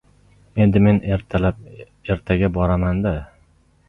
Endi, 0.63 0.79
men 0.85 1.01
ertaga 2.13 2.49
boraman-da. 2.57 3.13